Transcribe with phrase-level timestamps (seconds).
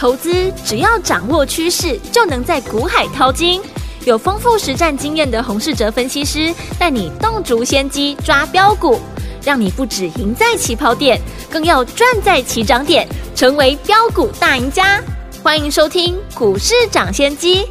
[0.00, 3.60] 投资只要掌握趋势，就能在股海淘金。
[4.06, 8.98] 有丰富实战经验的洪世哲分析师带你洞烛先机抓标股，
[9.44, 15.02] 让你不只赢在起跑点，更要赚在起涨点，成为标股大赢家。
[15.42, 17.66] 欢迎收听股市涨先机，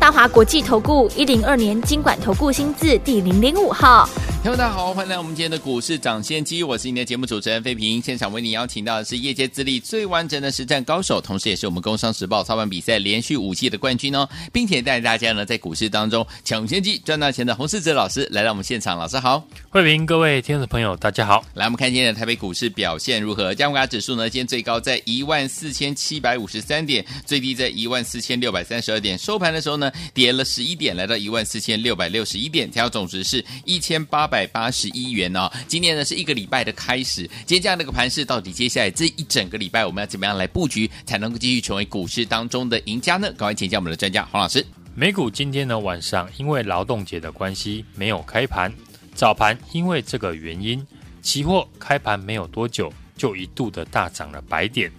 [0.00, 4.08] 大华国际投顾一零二年金管投顾新字第零零五号。
[4.44, 7.98] 听众大家好，欢迎来到我们今天的股市抢先机，我是你的节目主持人费平。
[8.02, 21.42] 现场为你邀请到的是业界资历最完整的实战高手，同时也是我们工商时报操盘比赛连续五季的冠军哦，并且带大家呢在股市当中抢先机赚大钱的洪世哲老师来到我们现场，老师好，费平，各位听众朋友大家好。
[21.54, 23.54] 来，我们看今天的台北股市表现如何？
[23.54, 35.48] 加权指数呢，今天最高在一万四千七百五十三点，最低在一万四千六百三十二点，收盘的时候呢，跌了十一点，来到一万四千六百六十一点，成交总值是一千八百百八十一元哦。
[35.68, 43.28] 今年呢是一个礼拜的开始，今天这样的一个盘势，到底接下来这一整个礼拜我们要怎么样来布局，才能够继续成为股市当中的赢家呢？
[43.28, 44.66] 赶快请教我们的专家黄老师。
[44.96, 48.72] 美股今天呢晚上因为劳动节的关系没有开盘，
[49.14, 50.84] 早盘因为这个原因，
[51.22, 54.90] 期货开盘没有多久就一度的大涨了百点，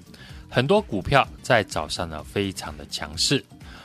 [0.49, 3.43] 很多股票在早上呢非常的强势，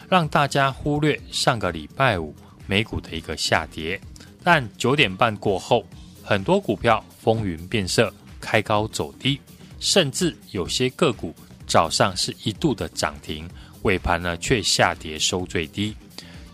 [0.09, 2.33] 让大家忽略上个礼拜五
[2.69, 4.01] 美股的一个下跌。
[4.43, 5.85] 但九点半过后，
[6.23, 9.39] 很多股票风云变色，开高走低，
[9.79, 11.35] 甚至有些个股
[11.67, 13.49] 早上是一度的涨停，
[13.83, 15.95] 尾盘呢却下跌收最低。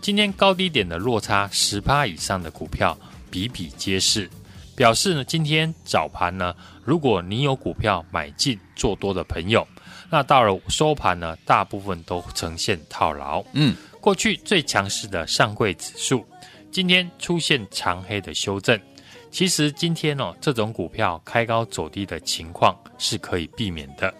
[0.01, 2.97] 今天高低点的落差十趴以上的股票
[3.31, 4.29] 比比皆是，
[4.75, 9.67] 表示呢今天早盘呢，如果你有股票买进做多的朋友，
[10.09, 13.43] 那到了收盘呢，大部分都呈现套牢。
[13.53, 16.25] 嗯，过去最强势的上柜指数。
[16.71, 18.79] 今天出现长黑的修正，
[19.31, 24.13] 其实今天哦，这种股票开高走低的情况是可以避免的。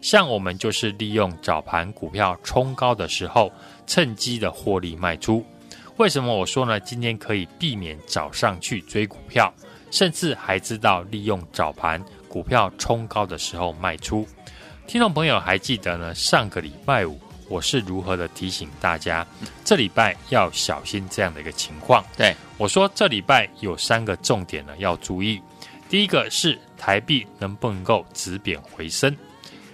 [0.00, 3.52] 像我们就是利用早盘股票冲高的时候，
[3.86, 5.44] 趁机的获利卖出。
[5.98, 6.80] 为什么我说呢？
[6.80, 9.52] 今天可以避免早上去追股票，
[9.90, 14.26] 甚至还知道利用早盘股票冲高的时候卖出。
[14.86, 16.14] 听众朋友还记得呢？
[16.14, 17.20] 上个礼拜五。
[17.50, 19.26] 我是如何的提醒大家，
[19.64, 22.04] 这礼拜要小心这样的一个情况。
[22.16, 25.42] 对，我说，这礼拜有三个重点呢要注意。
[25.88, 29.14] 第一个是台币能不能够止贬回升，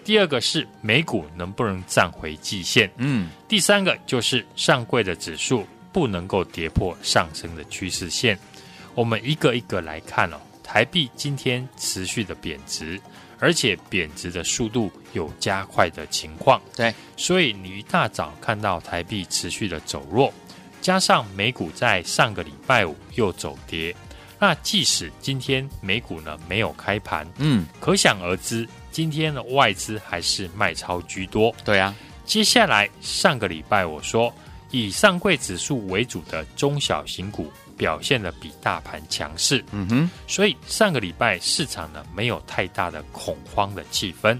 [0.02, 8.38] 第二个是美股能不能站回季线，嗯，第三个就是上柜的指数不能够跌破上升的趋势线。
[8.94, 12.98] 我们一个一个来看哦，台币今天持续的贬值。
[13.38, 20.32] 而且贬值的速度有加快的情况，对，所以你一大早看到台币持续的走弱，
[20.80, 23.94] 加上美股在上个礼拜五又走跌，
[24.38, 31.94] 那即使今天美股呢没有开盘，嗯，可想而知，今天的外资还是卖超居多，对啊。
[32.24, 34.34] 接下来上个礼拜我说，
[34.72, 37.50] 以上柜指数为主的中小型股。
[37.76, 44.38] 表现的比大盘强势，嗯哼，所以上个礼拜市场呢没有太大的恐慌的气氛。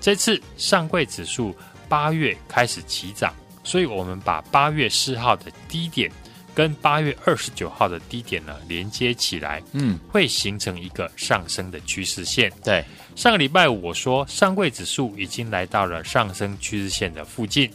[0.00, 1.56] 这次上柜指数
[1.88, 3.32] 八月开始起涨，
[3.62, 6.10] 所以我们把八月四号的低点
[6.54, 12.52] 跟八月二十九号的低点呢连接起来，嗯，会形成一个上升的趋势线。
[12.64, 17.70] 对，上个礼拜五我说上柜指数已经来到了上升趋势线的附近，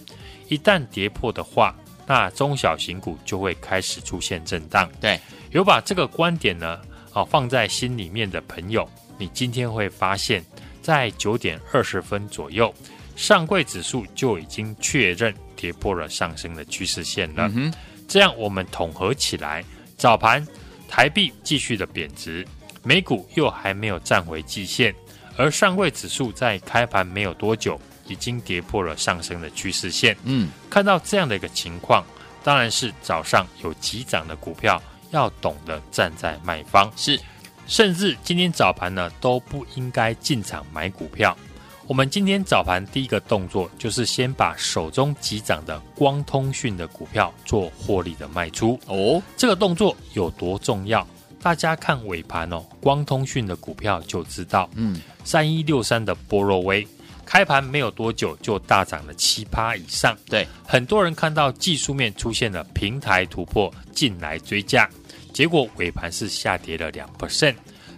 [0.50, 1.74] 一旦跌破的话。
[2.08, 4.90] 那中小型股就会开始出现震荡。
[5.00, 5.20] 对，
[5.52, 6.80] 有把这个观点呢，
[7.14, 10.42] 啊放在心里面的朋友，你今天会发现，
[10.82, 12.74] 在九点二十分左右，
[13.18, 17.52] 上柜指数就已经确认跌破了上升的趋势线了。
[17.54, 17.74] 嗯、
[18.08, 19.62] 这样我们统合起来，
[19.98, 20.48] 早盘
[20.88, 22.48] 台币继续的贬值，
[22.84, 24.96] 美股又还没有站回季线，
[25.36, 27.78] 而上柜指数在开盘没有多久。
[28.08, 30.16] 已经跌破了上升的趋势线。
[30.24, 32.04] 嗯，看到这样的一个情况，
[32.44, 34.82] 当然是早上有急涨的股票
[35.12, 36.92] 要懂得站在卖方。
[36.96, 37.20] 是，
[37.68, 41.38] 甚至今天早盘呢都不应该进场买股票。
[41.86, 48.78] 我们今天早盘第一个动作就是先把手中急涨的光通讯的股票做获利的卖出。
[48.88, 51.08] 哦，这个动作有多重要？
[51.42, 54.70] 大家看尾盘哦，光通讯的股票就知道。
[54.74, 56.86] 嗯，三一六三的波若威。
[57.28, 64.90] 开盘没有多久就大涨了七趴以上，对，很多人看到技术面出现了平台突破进来追价，
[65.34, 67.54] 结果尾盘是下跌了两 percent，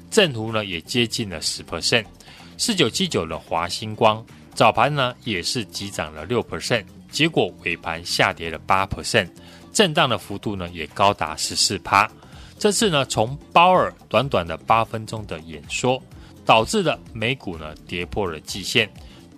[0.10, 2.04] 振幅呢也接近了十 percent。
[2.58, 9.30] 四九七九的华星光早盘呢也是急涨了六 percent，结果尾盘下跌了八 percent，
[9.72, 12.10] 震荡的幅度呢也高达十四趴。
[12.58, 16.02] 这次呢从鲍尔短短的八分钟的演说，
[16.48, 18.90] 导致了美股呢跌破了季线。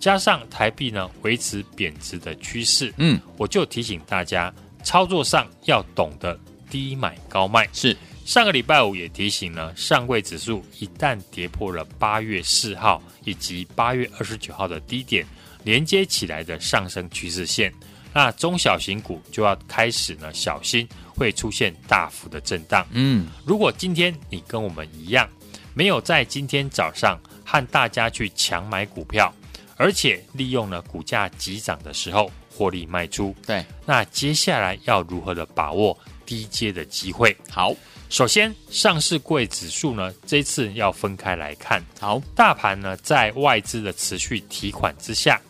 [0.02, 4.52] 加上台币呢维持贬值的趋势，嗯，我就提醒大家，
[4.82, 6.36] 操作上要懂得
[6.68, 7.68] 低买高卖。
[7.72, 15.24] 是上个礼拜五也提醒了，上柜指数一旦跌破了八月四号以及八月二十九号的低点，
[15.62, 17.72] 连接起来的上升趋势线，
[18.12, 20.84] 那中小型股就要开始呢小心
[21.14, 22.84] 会出现大幅的震荡。
[22.90, 25.28] 嗯，如果今天你跟我们一样，
[25.74, 29.32] 没有在今天早上和大家去抢买股票，
[29.76, 37.36] 而且利用了股价急涨的时候获利卖出，对，那接下来要如何的把握低阶的机会？
[37.50, 37.74] 好，
[38.08, 41.82] 首先，上市柜指数呢，这次要分开来看。
[41.98, 45.40] 好，大盘呢，在外资的持续提款之下，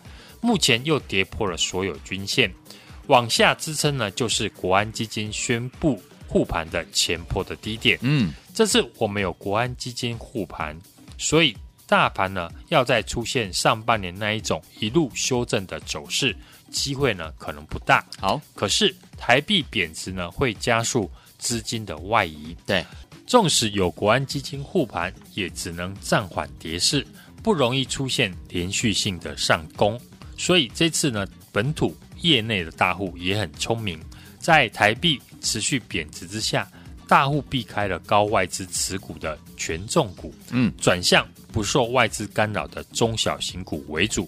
[0.41, 2.51] 目前又跌破了所有均线，
[3.07, 7.99] 往下支撑呢，就是国安基金宣布护盘的前破的低点。
[8.01, 10.79] 嗯，这次我们有国安基金护盘，
[11.17, 11.55] 所以
[11.93, 16.35] 大盘呢，要再出现上半年那一种一路修正的走势，
[16.71, 18.03] 机会呢可能不大。
[18.19, 21.07] 好，可是台币贬值呢，会加速
[21.37, 22.57] 资金的外移。
[22.65, 22.83] 对，
[23.27, 27.05] 纵使有国安基金护盘，也只能暂缓跌势，
[27.43, 30.01] 不容易出现连续性的上攻。
[30.35, 33.99] 所以这次呢，本土业内的大户也很聪明，
[34.39, 36.67] 在台币持续贬值之下，
[37.07, 41.23] 大户避开了高外资持股的权重股，嗯，转向
[41.53, 44.27] 不受外资干扰的中小型股为主。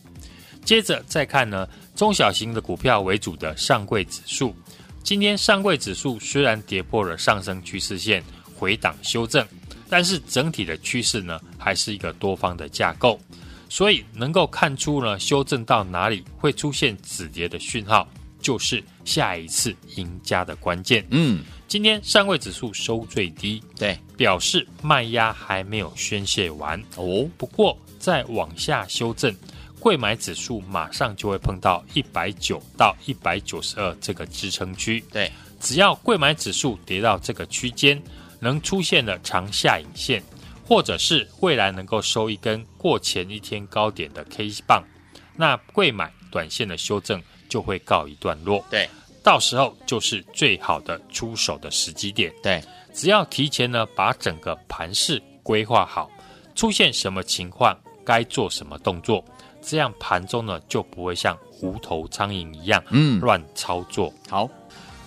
[0.63, 4.55] 接着再看呢，中小型的股票为主的上柜指数，
[5.03, 8.23] 今天上柜指数虽然跌破了上升趋势线，
[8.55, 9.45] 回档修正，
[9.89, 13.19] 但是整体的趋势呢，还是一个多方的架构。
[13.67, 18.07] 所以能够看出呢，修正到哪里会出现止跌的讯号，
[18.39, 21.05] 就是下一次赢家的关键。
[21.09, 27.27] 嗯，今天上位指数收最低，对，表示卖压还没有宣泄完哦。
[27.37, 29.35] 不过再往下修正，
[29.79, 35.03] 贵买指数马上就会碰到一百九到一百九十二这个支撑区。
[35.11, 38.01] 对，只要贵买指数跌到这个区间，
[38.39, 40.23] 能出现的长下影线。
[40.67, 44.83] 或者是未来能够收一根过前一天高点的 K 棒，
[45.35, 48.65] 那贵买短线的修正就会告一段落。
[48.71, 48.89] 对，
[49.25, 52.31] 到时候就是最好的出手的时机点。
[52.43, 52.63] 对，
[52.93, 56.07] 只要提前呢把整个盘势规划好，
[56.53, 57.75] 出现什么情况
[58.05, 59.25] 该做什么动作，
[59.63, 64.13] 这样盘中呢就不会像无头苍蝇一样，嗯，乱操作。
[64.29, 64.47] 好，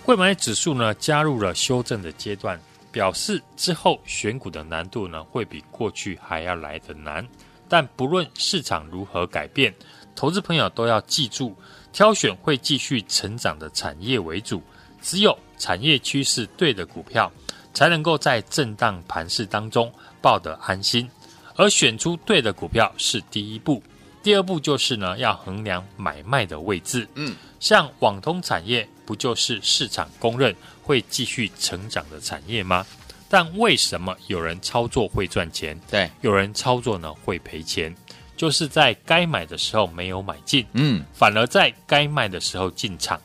[0.03, 2.59] 贵买指数呢加入了修正的阶段。
[2.91, 7.23] 表示之后选股的难度呢，会比过去还要来得难。
[7.67, 9.71] 但不论市场如何改变，
[10.15, 11.55] 投资朋友都要记住，
[11.91, 14.61] 挑选会继续成长的产业为主。
[15.01, 17.31] 只有产业趋势对的股票，
[17.73, 19.91] 才能够在震荡盘势当中
[20.21, 21.09] 抱得安心。
[21.55, 23.81] 而选出对的股票是第一步，
[24.21, 27.07] 第二步就是呢，要衡量买卖的位置。
[27.15, 32.85] 嗯，像网通产业，不就是市场公认会继续成长的产业吗？
[33.29, 35.79] 但为什么有人操作会赚钱？
[35.89, 37.95] 对，有人操作呢会赔钱，
[38.39, 43.19] 就是在该买的时候没有买进，嗯，反而在该卖的时候进场。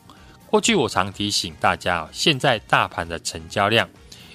[0.49, 3.89] 过去我常提醒大家啊，现在大盘的成交量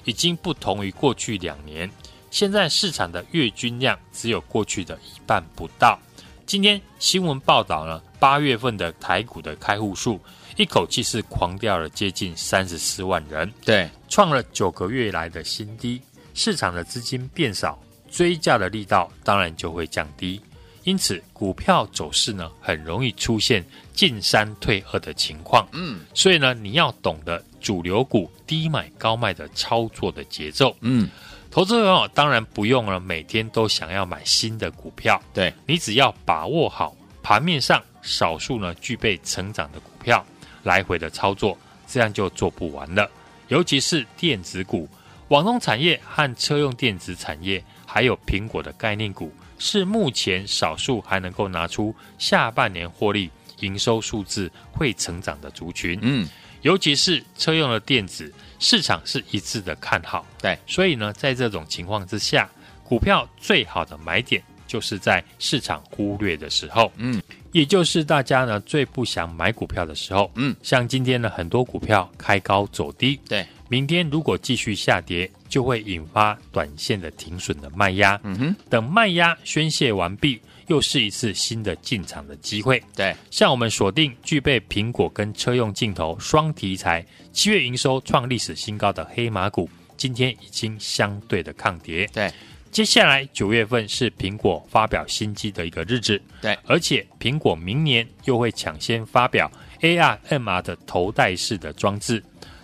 [0.05, 1.87] 已经不同于过去两年，
[2.31, 5.99] 现在市场的月均量只有过去的一半不到。
[6.47, 10.19] 今天新闻报道呢，八月份的台股的开户数。
[10.57, 16.01] 一口气是狂掉了接近三十四万人，对，创了九个月来的新低。
[16.33, 17.79] 市场的资金变少，
[18.11, 20.41] 追价的力道当然就会降低。
[20.83, 25.67] 因此，股票走势呢，很容易出现进三退二的情况。
[25.73, 30.75] 嗯，所以呢，你要懂得主流股低买高卖的操作的节奏。
[30.81, 31.09] 嗯，
[31.49, 35.21] 投资朋友当然不用了，每天都想要买新的股票。
[35.33, 40.25] 对，你只要把握好盘面上少数呢具备成长的股票。
[40.63, 41.57] 来回的操作，
[41.87, 43.09] 这样就做不完了。
[43.47, 44.87] 尤其是电子股、
[45.29, 55.99] 网通产业和车用电子产业，还有苹果的概念股，是目前少数还能够拿出下半年获利、营收数字会成长的族群。
[56.01, 56.27] 嗯，
[56.63, 60.25] 尤其是车用的电子，市场是一致的看好。
[60.41, 62.49] 对，所以呢，在这种情况之下，
[62.83, 66.91] 股票最好的买点就是在市场忽略的时候。
[66.97, 67.21] 嗯。
[67.51, 92.29] 也就是大家呢最不想买股票的时候，嗯，像今天呢很多股票开高走低，对，明天如果继续下跌，就会引发短线的停损的卖压，嗯哼，等卖压宣泄完毕，又是一次新的进场的机会，对，像我们锁定具备苹果跟车用镜头双题材，七月营收创历史新高的黑马股，今天已经相对的抗跌，对。
[92.71, 99.49] 接下来九月份是苹果发表新机的一个日子，对，而且苹果明年又会抢先发表
[99.79, 102.21] AR、MR 的头戴式的装置，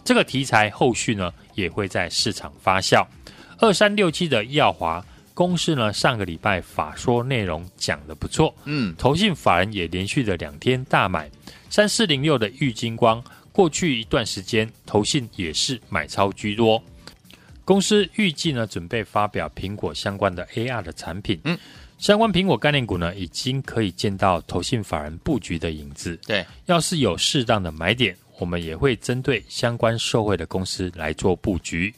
[0.07, 3.05] 这个题材后续呢也会在市场发酵。
[3.59, 11.29] 二三六七的耀华公司呢，上个礼拜法说内容讲的不错，嗯，投信法人也连续的两天大买。
[11.69, 13.21] 三四零六的玉金光，
[13.51, 16.81] 过去一段时间投信也是买超居多。
[17.65, 21.37] 公司预计呢，准备发表苹果相关的 AR 的产品。
[21.43, 21.59] 嗯，
[21.97, 26.17] 相关苹果概念股呢，已经可以见到投信法人布局的影子。
[26.25, 31.93] 对，要是有适当的买点，我们也会针对相关受惠的公司来做布局。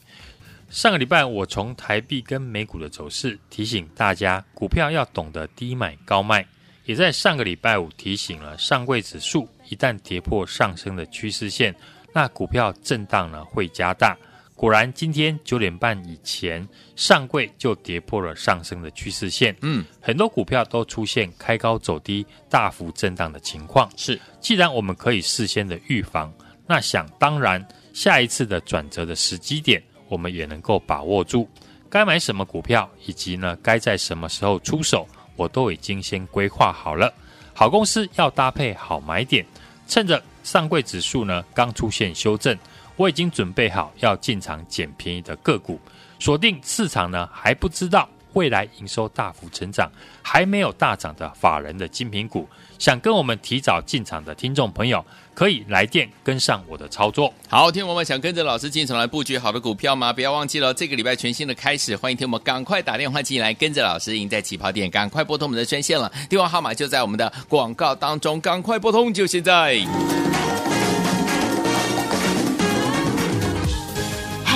[0.69, 6.45] 上个礼拜，我从台币跟美股的走势提醒大家，股票要懂得低买高卖。
[6.85, 11.75] 也在上个礼拜五提醒了，上柜指数一旦跌破上升的趋势线，
[12.13, 14.17] 那股票震荡呢会加大。
[14.59, 19.55] 果然，今天九点半以前，上柜就跌破了上升的趋势线。
[19.61, 23.89] 嗯，很多股票都出现开高走低、大幅震荡的情况。
[23.95, 26.29] 是，既然我们可以事先的预防，
[26.67, 31.47] 那想当然，下一次的转折的时机点，我们也能够把握住。
[31.89, 37.13] 该买什么股票，以及呢，该在什么时候出手，我都已经先规划好了。
[37.53, 39.45] 好公司要搭配好买点，
[39.87, 42.57] 趁着上柜指数呢刚出现修正。
[42.99, 45.79] 我已经准备好要进场捡便宜的个股，
[46.19, 49.89] 锁定市场呢还不知道未来营收大幅成长，
[50.21, 52.45] 还没有大涨的法人的精品股。
[52.77, 57.33] 想跟我们提早进场的听众朋友，可以来电跟上我的操作。
[57.47, 60.11] 好，听我们想跟着老师进场来布局好的股票吗？
[60.11, 69.77] 不要忘记了，这个礼拜全新的开始，欢迎听我们赶快打电话进来，跟着老师赢在起跑点，赶快拨通我们的专线了，电话号码就在我们的广告当中，赶快拨通，就现在。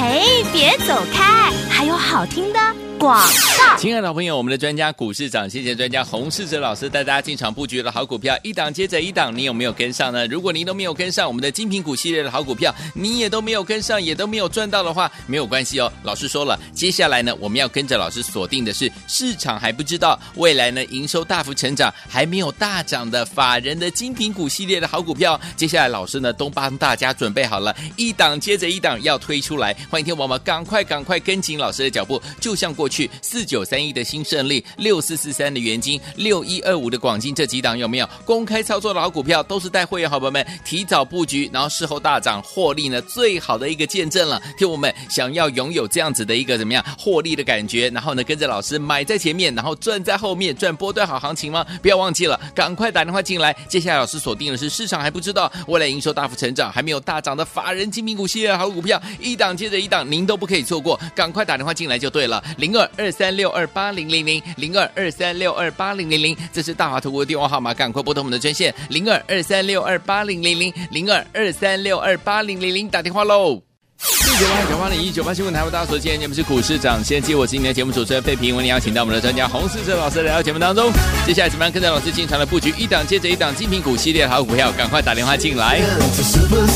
[0.05, 2.59] 哎，别走开，还有好听的
[3.03, 3.19] 广
[3.57, 3.77] 告。
[3.77, 10.25] 亲爱的朋友，我们的专家股市长，谢谢专家洪世哲老师带大家进场布局的好股票，一档接着一档，你有没有跟上呢？
[10.27, 15.91] 如果您都没有跟上我们的精品股系列的好股票，你也都没有跟上，也都没有赚到的话，没有关系哦。
[16.03, 25.39] 老师说了，接下来呢，我们要跟着老师锁定的是市场还不知道未来呢营收大幅成长，还没有大涨的法人的精品股系列的好股票。
[25.57, 29.75] 接下来老师呢都帮大家准备好了，一档接着一档要推出来。
[29.89, 39.41] 欢迎听我们赶快赶快跟紧老师的脚步，就像过去去四九三一的新胜利、六四四三的元金、六一二五的广金这几档有没有公开操作的老股票？
[39.41, 44.39] 都是带会员好朋友们提早布局，然后事后大涨获利呢，最好的一个见证了。
[44.57, 51.65] 听我们想要拥有这样子的一个怎么样获利的感觉，然后呢跟着老师买在前面，然后赚在后面，赚波段好行情吗？
[51.81, 53.55] 不要忘记了，赶快打电话进来。
[53.67, 73.61] 接下来老师锁定的是市场还不知道未来营收大幅成长，还没有大涨的法人精品股系列好股票，一档接着一档，您都不可以错过，赶快打电话进来就对了，零二二三六二八零零零零二二三六二八零零零，这是大华投顾的电话号码，赶快拨通我们的专线零二二三六二八零零零零二二三六二八零零零，打电话喽。
[74.05, 80.91] 一九八九八零一九八新闻台为大家所见，你们是股市涨先机，我是今天的节目主持人费平，为您邀请到我们的专家洪世哲老师来到节目当中。
[81.25, 85.79] 接下来怎么样跟着老师进场的布局，一档接着一档精品股系列的好股票，赶快打电话进来。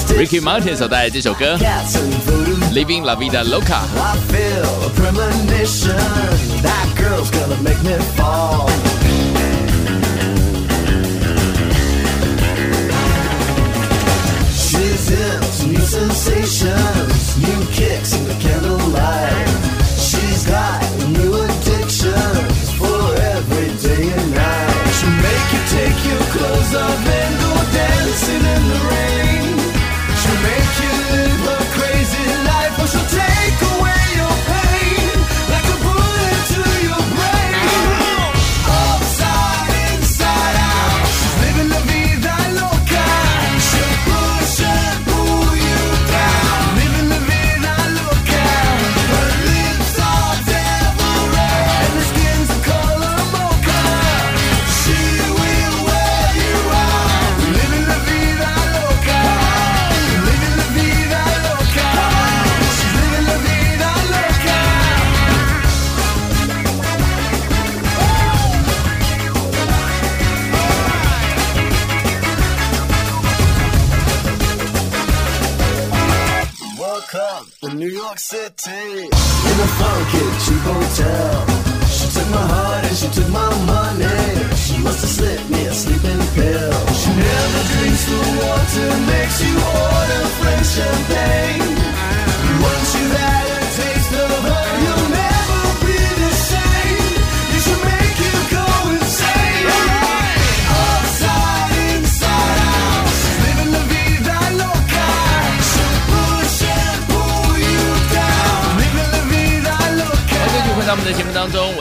[0.10, 1.58] Ricky Martin 所带来这首歌
[2.72, 3.82] Living La Vida Loca.
[3.96, 5.96] I feel a premonition
[6.62, 8.70] that girl's gonna make me fall.
[14.54, 19.50] She's in new sensations, new kicks in the candlelight.
[19.98, 24.88] She's got new addictions for every day and night.
[24.98, 27.17] She'll make you take your clothes off.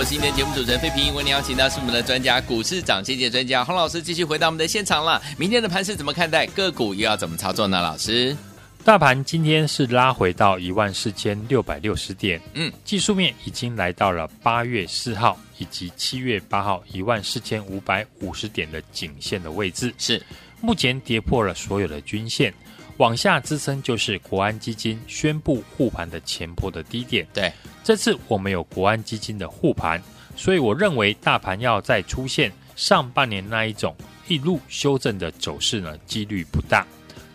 [0.06, 5.20] 是今天节目主持人费平，为您邀请到是我们的专家，股市涨跌跌专家洪老师，继续回到我们的现场了。
[5.36, 6.46] 明天的盘是怎么看待？
[6.46, 7.80] 个股又要怎么操作呢？
[7.80, 8.36] 老师，
[8.84, 20.22] 大盘今天是拉回到一万四千六百六十点，嗯，技术面已经来到了八月四号以及七月八号一万四千五百五十点的颈线的位置，是
[20.60, 22.54] 目前跌破了所有的均线。
[22.98, 27.26] 往下支撑就是国安基金宣布护盘的前波的低点。
[27.34, 27.52] 对，
[27.86, 30.02] 这次我们有国安基金的护盘，
[30.34, 33.94] 所以我认为大盘要再出现上半年那一种
[34.26, 36.84] 一路修正的走势呢，几率不大。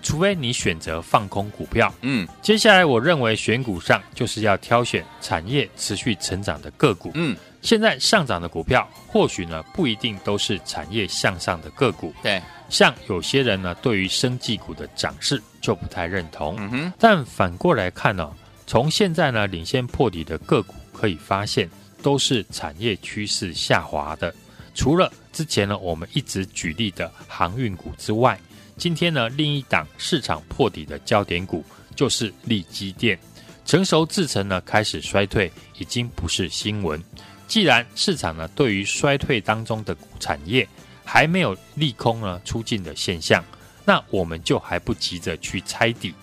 [0.03, 1.93] 除非你选择放空股票。
[2.01, 7.11] 嗯，接下来我认为选股上就是要挑选产业持续成长的个股。
[7.13, 12.13] 嗯，现在上涨的股票或许呢不一定都是产业向上的个股。
[12.21, 12.41] 对。
[12.67, 16.57] 像有些人呢，对于生技股的涨势就不太认同。
[16.59, 18.33] 嗯哼，但反过来看呢、哦，
[18.71, 21.69] 从现在呢领先破底的个股可以发现，
[22.01, 24.33] 都是产业趋势下滑的。
[24.73, 28.39] 除了之前呢我们一直举例的航运股之外，
[28.77, 31.65] 今天呢另一档市场破底的焦点股
[31.97, 33.19] 就是利基电，
[33.65, 37.03] 成熟制程呢开始衰退，已经不是新闻。
[37.49, 40.65] 既然市场呢对于衰退当中的产业，
[41.03, 43.43] 还没有利空呢出尽的现象，
[43.83, 46.13] 那我们就还不急着去猜底。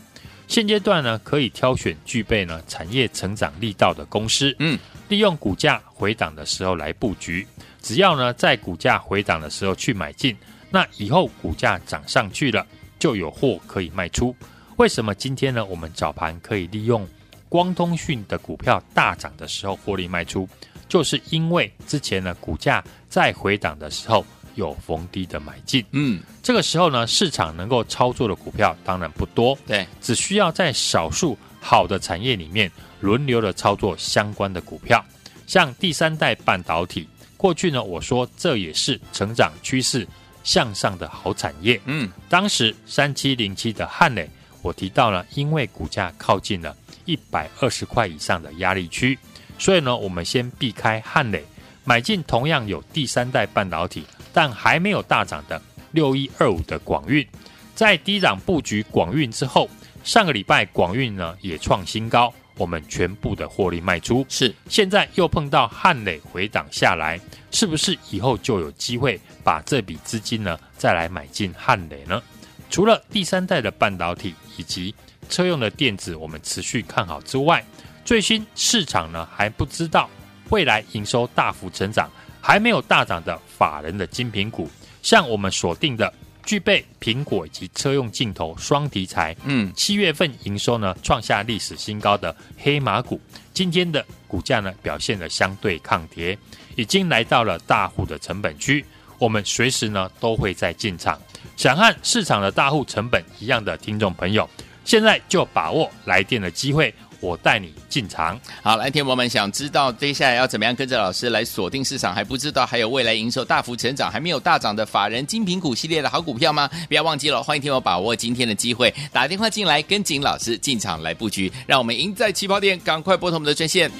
[0.48, 7.46] 现阶段呢，可以挑选具备呢产业成长力道的公司，嗯，利用股价回档的时候来布局。
[7.82, 10.34] 只要呢在股价回档的时候去买进，
[10.70, 12.66] 那以后股价涨上去了，
[12.98, 14.34] 就有货可以卖出。
[14.78, 17.06] 为什么今天呢我们早盘可以利用
[17.50, 20.48] 光通讯的股票大涨的时候获利卖出？
[20.88, 24.24] 就是因为之前呢股价在回档的时候。
[24.58, 35.02] 有逢低的买进，嗯，这个时候呢，市场能够操作的股票当然不多，对，只需要在少数好的产业里面轮流的操作相关的股票，
[35.46, 40.06] 像第三代半导体，过去呢，我说这也是成长趋势
[40.42, 44.28] 向上的好产业，嗯，当时三七零七的汉磊，
[44.60, 49.16] 我提到了，因为股价靠近了一百二十块以上的压力区，
[49.56, 51.44] 所以呢，我们先避开汉磊，
[51.84, 54.04] 买进同样有第三代半导体。
[54.32, 55.60] 但还没有大涨的
[55.92, 57.26] 六一二五的广运，
[57.74, 59.68] 在低档布局广运之后，
[60.04, 64.24] 上个礼拜广运呢也创新高，我们全部的获利卖出。
[64.28, 72.22] 是，现在又碰到汉磊回档下来，是不是以后就有机会把这笔资金呢再来买进汉磊呢？
[72.70, 74.94] 除了第三代的半导体以及
[75.30, 77.64] 车用的电子，我们持续看好之外，
[78.04, 80.08] 最新市场呢还不知道
[80.50, 82.10] 未来营收大幅成长。
[82.40, 84.70] 还没有大涨的法人的精品股，
[85.02, 86.12] 像我们锁定的
[86.44, 93.20] 具备苹果以及车用镜头双题材，嗯，七月份营收呢创下历史新高的黑马股，
[93.52, 96.38] 今天的股价呢表现的相对抗跌，
[96.76, 98.84] 已经来到了大户的成本区，
[99.18, 101.20] 我们随时呢都会在进场。
[101.56, 104.48] 想和市场的大户成本一样的听众朋友，
[104.84, 106.94] 现在就把握来电的机会。
[107.20, 108.38] 我带你进场。
[108.62, 116.68] 好，来，听友们想知道接下来要怎么样跟着老师来锁定市场，还不知道还有未来营收大幅成长还没有大涨的法人精品股系列的好股票吗？
[116.88, 123.90] 不要忘记了，欢迎听友把握今天的机会，打电话进来跟紧老师进场来布局，让我们赢在起跑点，赶快拨通我们的专线。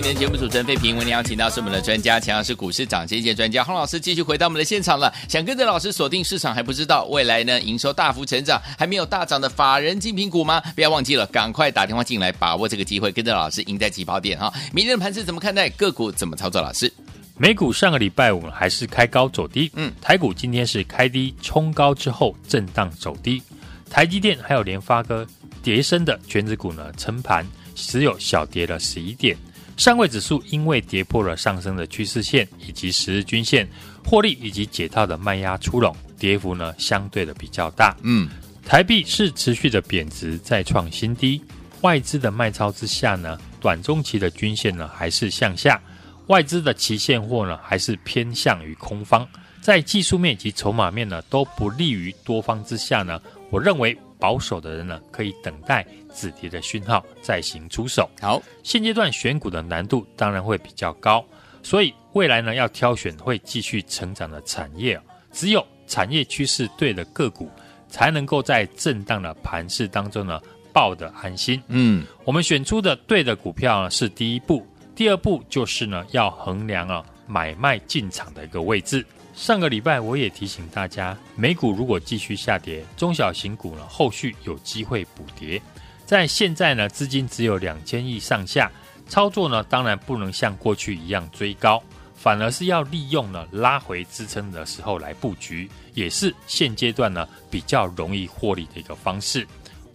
[0.00, 5.12] 今天节目主持人费平，为您邀请到是我们的专家，强势股市涨跌跌专家洪老师，继续回到我们的现场了。
[5.28, 10.62] 想跟着老师锁定市场，还不知道未来呢营收大幅成长还没有大涨的法人精品股吗？
[10.76, 14.54] 不要忘记了，赶快打电话进来，把握这个机会，跟着老师赢在起跑点哈。
[14.72, 15.68] 明天的盘是怎么看待？
[15.70, 16.62] 个股怎么操作？
[16.62, 16.92] 老师，
[17.36, 23.42] 美股上个礼拜五还是开高走低，嗯，台股今天是开低冲高之后震荡走低，
[23.90, 25.26] 台积电还有联发科
[25.60, 27.44] 叠升的全指股呢成盘。
[27.80, 29.38] 只有小跌了十一点，
[29.78, 33.66] 上位指数因为跌破了上升的趋势线以及十日均线，
[34.04, 37.96] 获利以及解套的卖压出笼，跌幅呢相对的比较大。
[38.02, 38.28] 嗯，
[38.64, 41.40] 台币是持续的贬值，再创新低。
[41.82, 45.80] 外资的卖超之下呢，短中期的均线呢还是向下，
[46.26, 49.24] 外资的期现货呢还是偏向于空方。
[49.60, 58.08] 在技术面及筹码面呢都不利于多方之下呢，我认为保守的人呢可以等待止跌的讯号再行出手。
[58.20, 61.24] 好，现阶段选股的难度当然会比较高，
[61.62, 65.00] 所以未来呢要挑选会继续成长的产业，
[65.32, 67.50] 只有产业趋势对的个股，
[67.88, 70.40] 才能够在震荡的盘势当中呢
[70.72, 71.62] 抱得安心。
[71.68, 79.04] 嗯，我们选出的对的股票呢是第一步，第二步就是呢要衡量啊买卖进场的一个位置。
[79.38, 85.62] 上个礼拜我也提醒大家，美股如果继续下跌，中小型股呢后续有机会补跌。
[86.04, 88.68] 在现在呢资金只有两千亿上下，
[89.06, 91.80] 操作呢当然不能像过去一样追高。
[92.16, 99.46] 反而是要利用呢拉回支撑的时候来布局，也是现阶段呢比较容易获利的一个方式。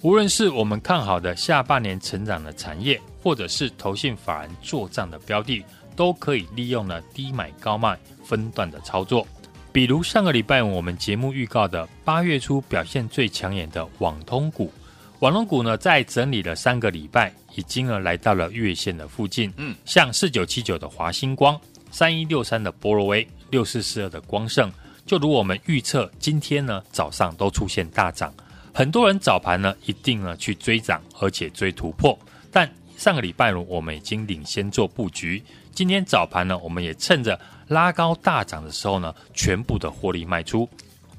[0.03, 5.65] 无论是我们看好的下半年成长的产业，或者是投信法人做账的标的，
[5.97, 9.27] 都可以利用呢低买高卖分段的操作。
[9.71, 14.71] 比如上个礼拜我们节目预告的八月初表现最抢眼的网通股，
[15.19, 19.51] 网通股呢在整理了三个礼拜，已经呢来到了月线的附近。
[19.57, 21.59] 嗯，像四九七九的华星光。
[21.91, 24.71] 三一六三的波罗威，六四四二的光盛，
[25.05, 28.33] 就如我们预测，今天呢早上都出现大涨，
[28.73, 32.17] 很多人早盘呢一定呢去追涨，而且追突破。
[32.51, 40.67] 但上个礼拜五我们已经领先做布局，今天早盘呢我们也趁着拉高大涨的时候呢，全部的获利卖出，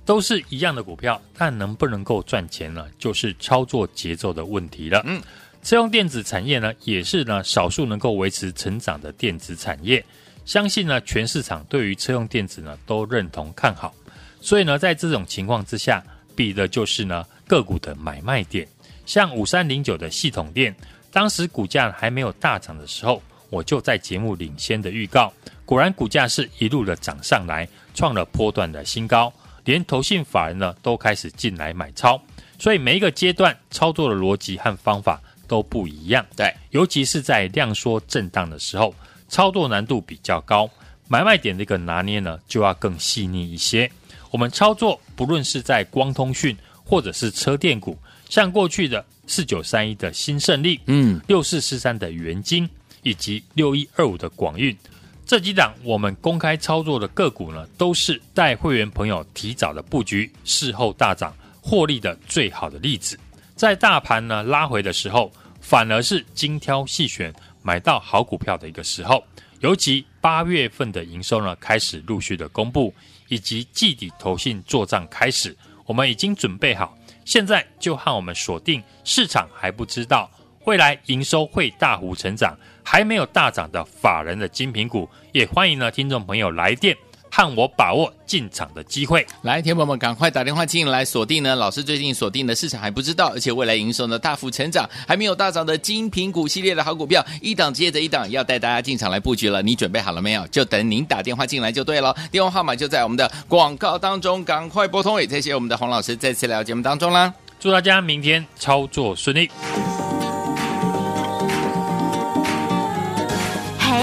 [0.04, 5.02] 都是一样的股票，但能不能够赚钱呢，就是操作节奏的问题了。
[5.04, 5.20] 嗯，
[5.62, 10.04] 车用电子产业呢也是呢少数能够维持成长的电子产业。
[10.44, 13.94] 相信呢，全市场对于车用电子呢都认同看好，
[14.40, 16.04] 所以呢，在这种情况之下，
[16.36, 18.68] 比的就是呢个股的买卖点。
[19.06, 20.74] 像五三零九的系统店，
[21.10, 23.22] 当时股价还没有大涨的时候，
[23.54, 25.32] 我就在节目领先的预告，
[25.64, 29.32] 果然股价是一路的涨上来，创了波段的新高，
[29.64, 32.20] 连投信法人呢都开始进来买超。
[32.58, 38.94] 所以每一个阶段操作的逻辑和方法都不一样，对，尤其是在量缩震荡的时候。
[39.26, 40.70] 操作难度比较高，
[41.08, 43.90] 买卖点的一个拿捏呢，就要更细腻一些。
[44.30, 52.68] 我们操作不论是在光通讯或者是车电股，像过去的四九三一的新胜利，嗯，六四四三的元晶，
[53.04, 54.76] 以及六一二五的广运，
[55.24, 63.16] 这几档我们公开操作的个股呢，都是带会员朋友提早的布局，事后大涨获利的最好的例子。
[63.54, 67.32] 在大盘呢拉回的时候，反而是精挑细选。
[67.66, 69.24] 买到好股票的一个时候，
[69.60, 72.92] 尤其八月份的营收呢开始陆续的公布，
[73.28, 80.30] 以及季底投信做账开始，我们已经准备好，现在就和我们锁定市场还不知道
[80.64, 86.96] 未来营收会大幅成长，还没有大涨的法人的精品股，也欢迎呢听众朋友来电。
[87.36, 91.56] 和我把握进场的机会，来，听友们赶快打电话进来锁定呢。
[91.56, 99.60] 老师最近锁定的市场还不知道，而且未来营收呢大幅成长，还没有大涨的精品股系列的好股票，一档接着一档要带大家进场来布局了。
[99.60, 100.46] 你准备好了没有？
[100.46, 102.14] 就等您打电话进来就对了。
[102.30, 105.20] 电话号码就在我们的广告当中，赶快拨通。
[105.20, 107.34] 也谢谢我们的洪老师再次来到节目当中啦。
[107.58, 109.50] 祝大家明天操作顺利。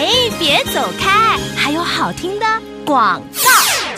[0.02, 0.10] 哎，
[0.40, 2.46] 别走开，还有好听的。
[2.84, 3.22] 广。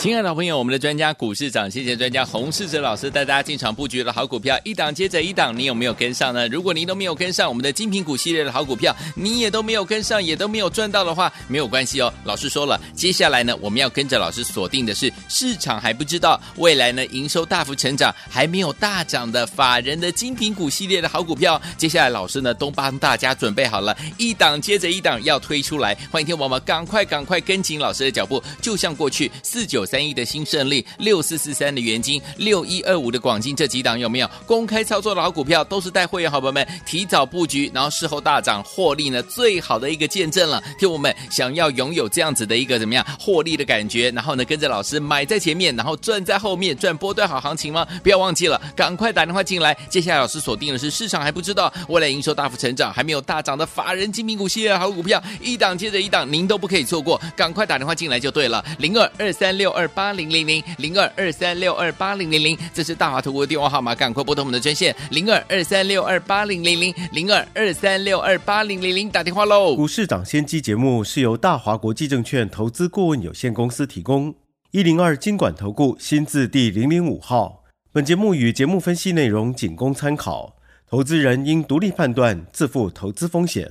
[0.04, 6.46] 亲爱的朋友，我们的专家股市长，谢谢专家洪世哲老师带大家进场布局的好股票，一档接着一档，你有没有跟上呢？
[6.50, 12.14] 如果您都没有跟上我们的精品股系列的好股票，你也都没有跟上，也都没有赚到的话，没有关系哦。
[12.26, 21.62] 老师说了，接下来呢，我们要跟着老师锁定的是市场还不知道未来呢营收大幅成长，还没有大涨的法人的精品股系列的好股票。
[21.78, 29.88] 接下来老师呢都帮大家准备好了，一档接着一档要推出来，欢迎听我们赶快赶快跟紧老师的脚步，就像过去四九。
[29.94, 35.64] 三亿的新胜利，六四四三的元金，六一二五的广金，这几档有没有公开操作的好股票？
[35.64, 40.60] 都是带会员好朋友们提早布局，然后事后大涨获利呢，最好的一个见证了。
[40.80, 47.86] 听我们想要拥有这样子的一个怎么样获利的感觉，然后呢跟着老师买在前面，然后赚在后面，赚波段好行情吗？
[48.02, 49.78] 不要忘记了，赶快打电话进来。
[49.92, 59.83] 接下来老师锁定的是市场还不知道未来营收大幅成长，还没有大涨的法人精品股系列好股票，一档接着一档，您都不可以错过，赶快打电话进来就对了，零二二三六二。
[59.84, 69.76] 二八零零零零二二三六二八零零零，这是大华投顾的电话号码，赶快拨通我们的专线零二二三六二八零零零零二二三六二八零零零，打电话喽！
[69.76, 74.34] 股市涨先机节目是由大华国际证券投资顾问有限公司提供，
[74.72, 77.66] 一零二金管投顾新字第零零五号。
[77.92, 80.56] 本节目与节目分析内容仅供参考，
[80.90, 83.70] 投资人应独立判断，自负投资风险。